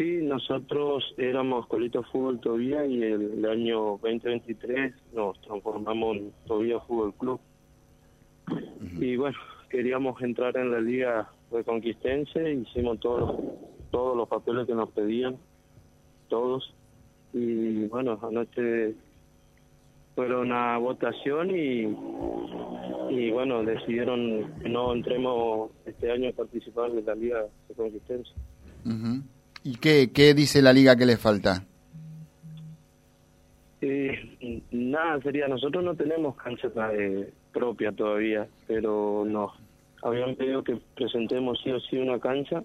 [0.00, 7.12] Sí, nosotros éramos Colito Fútbol todavía y el, año 2023 nos transformamos en Tobía Fútbol
[7.18, 7.38] Club.
[8.98, 9.36] Y bueno,
[9.68, 13.42] queríamos entrar en la liga reconquistense, hicimos todos
[13.90, 15.36] todos los papeles que nos pedían,
[16.30, 16.72] todos.
[17.34, 18.94] Y bueno, anoche
[20.14, 21.82] fueron a votación y,
[23.10, 28.32] y bueno, decidieron que no entremos este año a participar de la liga reconquistense.
[29.62, 31.64] ¿Y qué, qué dice la liga que le falta?
[33.82, 39.52] Eh, nada, sería, nosotros no tenemos cancha eh, propia todavía, pero nos
[40.02, 42.62] habían pedido que presentemos sí o sí una cancha.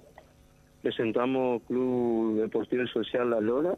[0.81, 3.77] Presentamos Club Deportivo Social La Lola,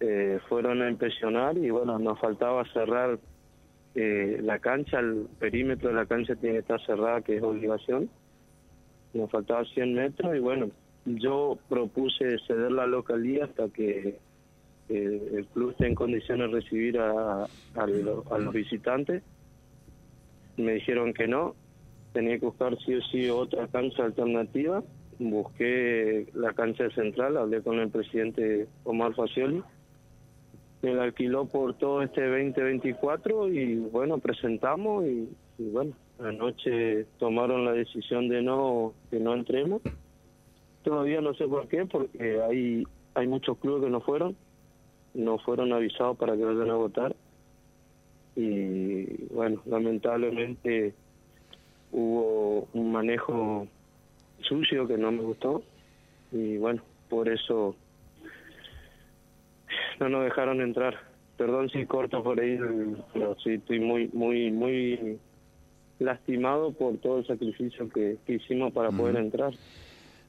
[0.00, 3.18] eh, fueron a impresionar y bueno, nos faltaba cerrar
[3.94, 8.08] eh, la cancha, el perímetro de la cancha tiene que estar cerrada, que es obligación.
[9.14, 10.70] Nos faltaba 100 metros y bueno,
[11.04, 14.18] yo propuse ceder la localía hasta que
[14.88, 19.22] eh, el club esté en condiciones de recibir a, los visitantes.
[20.56, 21.54] Me dijeron que no,
[22.12, 24.82] tenía que buscar sí o sí otra cancha alternativa.
[25.18, 29.62] Busqué la cancha central, hablé con el presidente Omar Facioli.
[30.82, 35.28] Me la alquiló por todo este 2024 y bueno, presentamos y,
[35.58, 39.80] y bueno, anoche tomaron la decisión de no que no entremos
[40.82, 44.36] Todavía no sé por qué, porque hay, hay muchos clubes que no fueron,
[45.14, 47.14] no fueron avisados para que vayan a votar.
[48.34, 50.94] Y bueno, lamentablemente
[51.92, 53.66] hubo un manejo
[54.40, 55.62] sucio que no me gustó.
[56.32, 57.76] Y bueno, por eso
[60.00, 60.98] no nos dejaron entrar.
[61.36, 62.58] Perdón si corto por ahí,
[63.12, 65.18] pero sí estoy muy, muy, muy
[65.98, 69.52] lastimado por todo el sacrificio que, hicimos para poder entrar.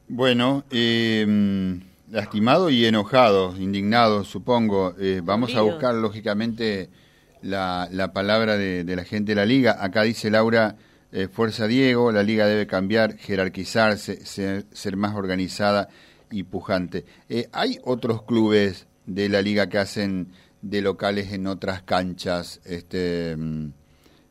[0.08, 1.80] Bueno, eh,
[2.14, 4.96] lastimado y enojado, indignado, supongo.
[5.00, 6.90] Eh, vamos a buscar, lógicamente,
[7.42, 9.78] la, la palabra de, la gente de la liga.
[9.80, 10.75] Acá dice Laura,
[11.12, 15.90] eh, Fuerza Diego, la liga debe cambiar, jerarquizarse, ser, ser más organizada
[16.30, 17.06] y pujante.
[17.30, 20.28] Eh, ¿Hay otros clubes de la liga que hacen
[20.62, 22.62] de locales en otras canchas?
[22.64, 23.72] Este, mm,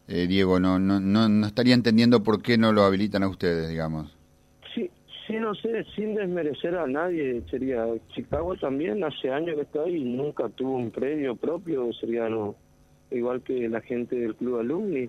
[0.06, 4.21] Diego, no, no, no, no estaría entendiendo por qué no lo habilitan a ustedes, digamos.
[5.32, 10.04] Sí, no sé, sin desmerecer a nadie, sería Chicago también, hace años que está ahí
[10.04, 12.54] nunca tuvo un predio propio, sería no,
[13.10, 15.08] igual que la gente del club alumni.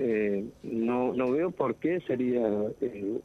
[0.00, 2.48] eh, no no veo por qué sería,
[2.80, 3.20] eh,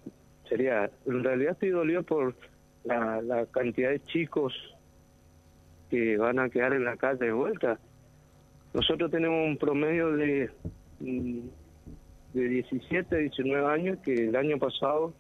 [0.48, 2.36] sería, en realidad estoy dolido por
[2.84, 4.54] la, la cantidad de chicos
[5.90, 7.80] que van a quedar en la calle de vuelta.
[8.76, 10.52] Nosotros tenemos un promedio de,
[11.00, 11.40] mm,
[12.36, 15.16] de 17, 19 años que el año pasado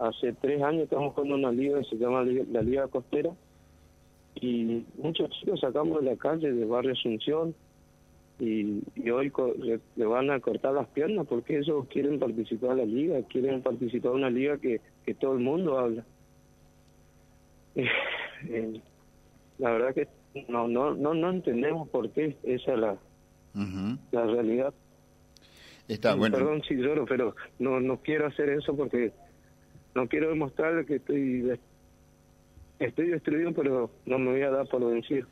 [0.00, 3.30] Hace tres años estamos jugando una liga que se llama la Liga Costera
[4.34, 7.54] y muchos chicos sacamos de la calle de Barrio Asunción
[8.38, 8.80] y,
[9.10, 9.30] hoy
[9.96, 14.12] le, van a cortar las piernas porque ellos quieren participar en la liga, quieren participar
[14.12, 16.04] en una liga que, que todo el mundo habla.
[18.48, 18.80] Eh,
[19.58, 20.08] la verdad que
[20.48, 22.96] no no no no entendemos por qué esa es la,
[24.12, 24.72] la realidad.
[25.86, 26.38] Está, bueno.
[26.38, 29.12] Perdón si lloro, pero no no quiero hacer eso porque
[29.94, 31.58] no quiero demostrarle que estoy
[32.78, 35.26] estoy destruido, pero no me voy a dar por vencido.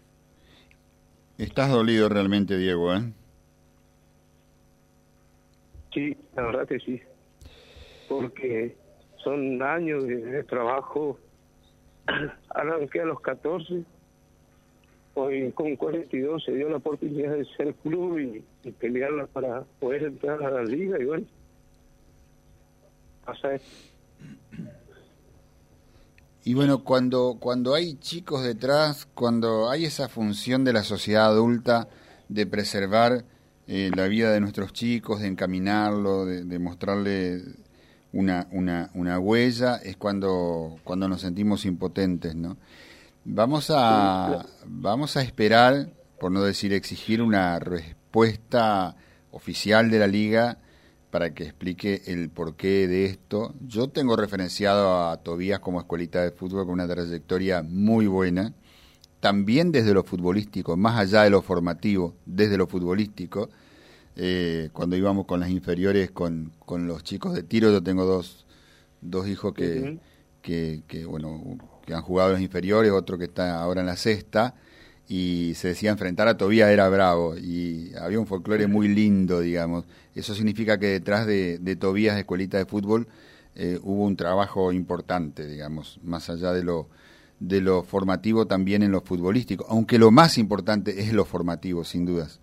[1.38, 3.12] Estás dolido realmente, Diego, ¿eh?
[5.94, 7.00] Sí, la verdad que sí.
[8.08, 8.76] Porque
[9.22, 11.18] son años de, trabajo.
[12.50, 13.84] Arranqué a los 14.
[15.14, 20.04] Hoy con 42 se dio la oportunidad de ser club y, y pelearla para poder
[20.04, 21.26] entrar a la liga y bueno,
[23.24, 23.97] pasa esto.
[26.48, 31.90] Y bueno, cuando, cuando hay chicos detrás, cuando hay esa función de la sociedad adulta
[32.30, 33.26] de preservar
[33.66, 37.42] eh, la vida de nuestros chicos, de encaminarlo, de, mostrarle
[38.14, 42.56] una, una, una, huella, es cuando, cuando nos sentimos impotentes, ¿no?
[43.26, 48.96] Vamos a, vamos a esperar, por no decir exigir, una respuesta
[49.32, 50.56] oficial de la liga
[51.10, 53.54] para que explique el porqué de esto.
[53.66, 58.54] Yo tengo referenciado a Tobías como escuelita de fútbol con una trayectoria muy buena,
[59.20, 63.48] también desde lo futbolístico, más allá de lo formativo, desde lo futbolístico.
[64.16, 68.44] Eh, cuando íbamos con las inferiores con, con los chicos de tiro, yo tengo dos,
[69.00, 69.98] dos hijos que,
[70.42, 73.96] que, que, bueno, que han jugado en las inferiores, otro que está ahora en la
[73.96, 74.54] sexta,
[75.08, 79.86] y se decía enfrentar a Tobías era bravo y había un folclore muy lindo, digamos.
[80.14, 83.08] Eso significa que detrás de, de Tobías, Escuelita de Fútbol,
[83.56, 86.88] eh, hubo un trabajo importante, digamos, más allá de lo,
[87.40, 92.04] de lo formativo también en lo futbolístico, aunque lo más importante es lo formativo, sin
[92.04, 92.40] dudas.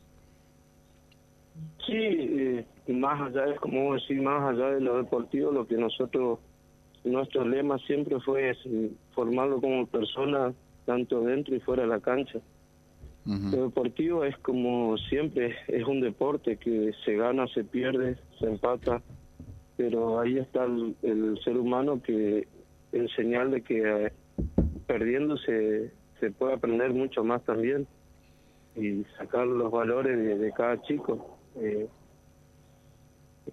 [1.85, 6.39] Sí, eh, más allá, es como decir, más allá de lo deportivo, lo que nosotros,
[7.03, 8.57] nuestro lema siempre fue
[9.13, 10.51] formarlo como persona,
[10.85, 12.39] tanto dentro y fuera de la cancha.
[13.25, 19.01] Lo deportivo es como siempre, es un deporte que se gana, se pierde, se empata,
[19.77, 22.47] pero ahí está el, ser humano que
[22.91, 24.11] en señal de que eh,
[24.85, 27.87] perdiendo se, se puede aprender mucho más también
[28.75, 31.39] y sacar los valores de, cada chico.
[31.55, 31.87] Eh,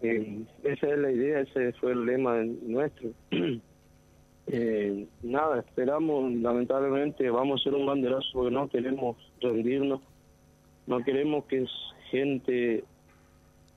[0.03, 3.11] eh, esa es la idea, ese fue el lema nuestro.
[4.47, 10.01] Eh, nada, esperamos, lamentablemente vamos a ser un banderazo porque no queremos rendirnos,
[10.87, 11.65] no queremos que
[12.11, 12.85] gente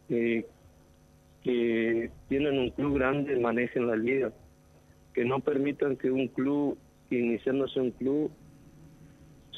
[0.10, 0.46] eh,
[1.44, 4.32] que tienen un club grande manejen la liga,
[5.14, 6.78] que no permitan que un club,
[7.12, 8.32] iniciándose un club,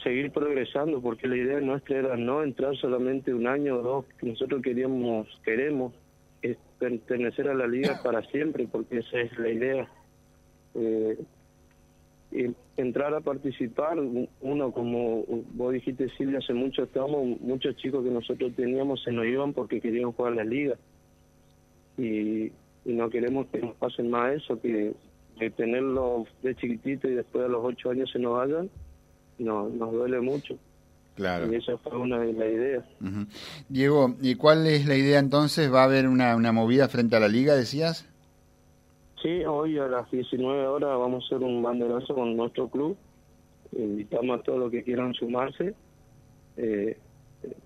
[0.03, 4.61] seguir progresando, porque la idea nuestra era no entrar solamente un año o dos, nosotros
[4.61, 5.93] queríamos, queremos
[6.79, 9.89] pertenecer a la liga para siempre, porque esa es la idea
[10.77, 11.17] eh,
[12.75, 13.97] entrar a participar,
[14.41, 19.25] uno como vos dijiste Silvia, hace mucho estábamos, muchos chicos que nosotros teníamos se nos
[19.25, 20.75] iban porque querían jugar la liga
[21.97, 22.51] y,
[22.85, 24.93] no queremos que nos pasen más eso, que,
[25.37, 28.69] que tenerlos de chiquitito y después a los ocho años se nos vayan,
[29.39, 30.57] no, nos duele mucho.
[31.15, 31.51] Claro.
[31.51, 32.85] Y esa fue una de las ideas.
[33.67, 35.73] Diego, ¿y cuál es la idea entonces?
[35.73, 38.07] ¿Va a haber una, una movida frente a la liga, decías?
[39.21, 42.95] Sí, hoy a las 19 horas vamos a hacer un banderazo con nuestro club.
[43.71, 45.73] Invitamos a todos los que quieran sumarse.
[46.55, 46.97] Eh,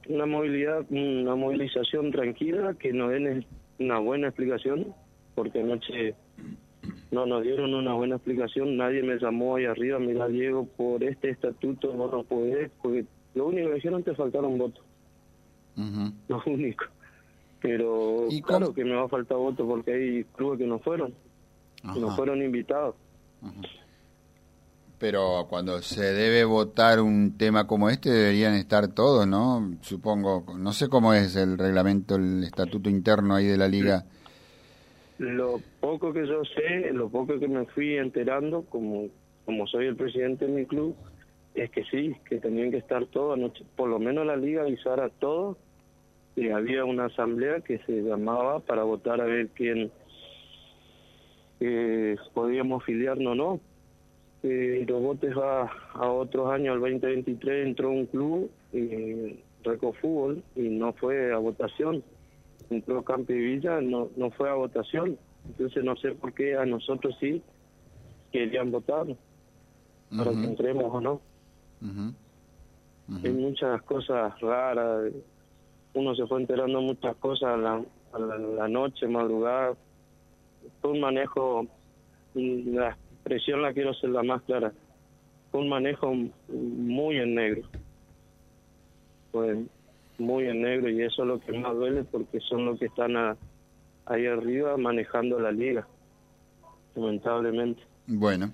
[0.07, 3.45] una movilidad, una movilización tranquila, que nos den
[3.79, 4.93] una buena explicación,
[5.35, 6.15] porque anoche
[7.11, 8.77] no nos dieron una buena explicación.
[8.77, 13.05] Nadie me llamó ahí arriba, mira Diego, por este estatuto no lo podés, porque
[13.35, 14.85] lo único que dijeron te faltaron votos.
[15.75, 16.85] Lo único.
[17.61, 21.13] Pero claro que me va a faltar votos porque hay clubes que no fueron
[21.83, 22.95] no fueron invitados.
[24.97, 29.77] Pero cuando se debe votar un tema como este deberían estar todos, ¿no?
[29.81, 34.05] Supongo, no sé cómo es el reglamento, el estatuto interno ahí de la liga.
[35.17, 39.07] Lo poco que yo sé, lo poco que me fui enterando, como,
[39.45, 40.95] como soy el presidente de mi club,
[41.55, 43.39] es que sí, que tenían que estar todos,
[43.75, 45.57] por lo menos la liga avisar a todos
[46.35, 49.91] que había una asamblea que se llamaba para votar a ver quién
[51.61, 53.59] que podíamos filiarnos o no.
[54.41, 60.91] Pero Botes va a otros años, al 2023 entró un club, eh, Recofútbol, y no
[60.93, 62.03] fue a votación.
[62.71, 65.19] Entró Campi Villa, no, no fue a votación.
[65.45, 67.43] Entonces no sé por qué a nosotros sí
[68.31, 69.05] querían votar,
[70.17, 71.21] para que entremos o no.
[73.23, 75.11] Hay muchas cosas raras,
[75.93, 79.75] uno se fue enterando muchas cosas a la, a la noche, madrugada,
[80.83, 81.67] un manejo,
[82.33, 84.73] la expresión la quiero ser la más clara,
[85.51, 86.13] un manejo
[86.49, 87.63] muy en negro.
[89.31, 89.63] Fue
[90.17, 93.15] muy en negro y eso es lo que más duele porque son los que están
[94.05, 95.87] ahí arriba manejando la liga,
[96.95, 97.81] lamentablemente.
[98.07, 98.51] Bueno,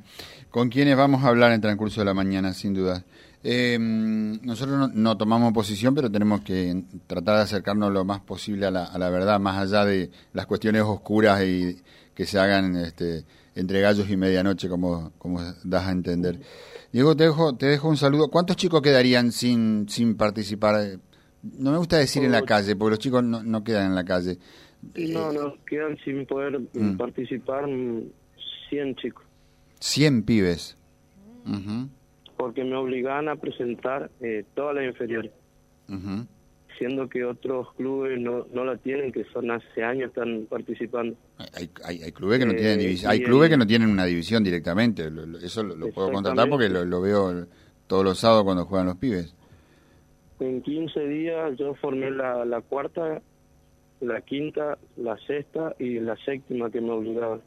[0.50, 3.04] ¿con quiénes vamos a hablar en transcurso de la mañana, sin duda?
[3.44, 8.71] Eh, nosotros no, tomamos posición, pero tenemos que tratar de acercarnos lo más posible a
[8.71, 11.78] la, a la verdad, más allá de las cuestiones oscuras y
[12.14, 16.40] que se hagan este, entre gallos y medianoche, como, como das a entender.
[16.92, 18.30] Diego, te dejo, te dejo un saludo.
[18.30, 21.00] ¿Cuántos chicos quedarían sin, sin participar?
[21.44, 24.04] No me gusta decir en la calle, porque los chicos no, no quedan en la
[24.04, 24.40] calle.
[24.95, 26.97] No, no, quedan sin poder mm.
[26.97, 27.66] participar
[28.69, 29.23] 100 chicos.
[29.80, 30.78] 100 pibes.
[32.38, 35.32] Porque me obligan a presentar eh, todas las inferiores
[36.78, 41.16] siendo que otros clubes no, no la tienen, que son hace años están participando.
[41.54, 45.10] Hay, hay, clubes que no tienen eh, hay clubes que no tienen una división directamente,
[45.44, 47.48] eso lo, puedo contratar porque lo, veo
[47.88, 49.36] todos los sábados cuando juegan los pibes.
[50.40, 53.22] En 15 días yo formé la, la cuarta,
[54.02, 57.42] la quinta, la sexta y la séptima que me obligaban.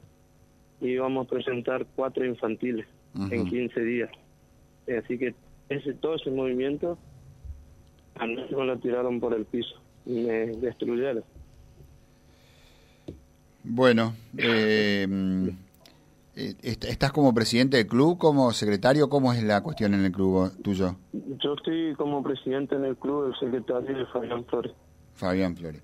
[0.81, 2.87] Y íbamos a presentar cuatro infantiles
[3.31, 4.11] en 15 días.
[4.99, 5.35] Así que
[5.69, 6.99] ese todo ese movimiento
[8.17, 11.25] a mí me lo tiraron por el piso y me destruyeron.
[13.63, 15.07] Bueno, eh,
[16.37, 19.09] eh, ¿estás como presidente del club, como secretario?
[19.09, 20.97] ¿Cómo es la cuestión en el club tuyo?
[21.13, 24.73] Yo estoy como presidente en el club, el secretario de Fabián Flores.
[25.15, 25.83] Fabián Flores.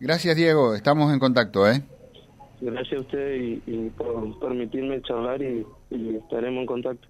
[0.00, 0.74] Gracias, Diego.
[0.74, 1.82] Estamos en contacto, ¿eh?
[2.60, 3.34] Gracias a usted
[3.66, 7.08] y, por permitirme charlar y estaremos en contacto.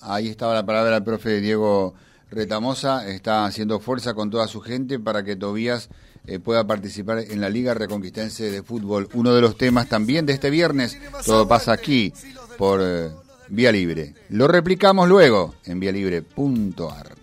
[0.00, 1.94] ahí estaba la palabra del profe Diego
[2.30, 5.90] Retamosa, está haciendo fuerza con toda su gente para que Tobías
[6.26, 9.08] eh, pueda participar en la Liga Reconquistense de Fútbol.
[9.14, 12.12] Uno de los temas también de este viernes, todo pasa aquí
[12.58, 13.10] por eh,
[13.48, 14.14] Vía Libre.
[14.30, 17.14] Lo replicamos luego en vialibre.ar.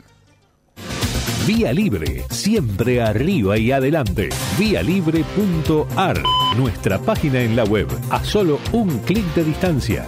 [1.45, 4.29] Vía Libre, siempre arriba y adelante.
[4.57, 6.23] Vialibre.ar,
[6.55, 10.07] nuestra página en la web, a solo un clic de distancia